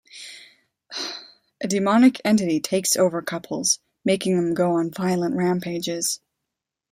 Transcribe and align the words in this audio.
A 1.61 1.67
demonic 1.67 2.19
entity 2.25 2.59
takes 2.59 2.95
over 2.97 3.21
couples, 3.21 3.77
making 4.03 4.35
them 4.35 4.55
go 4.55 4.71
on 4.71 4.89
violent 4.89 5.35
rampages. 5.35 6.19